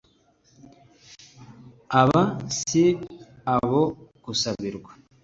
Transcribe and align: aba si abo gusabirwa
aba 2.01 2.21
si 2.57 2.83
abo 3.55 3.83
gusabirwa 4.25 4.91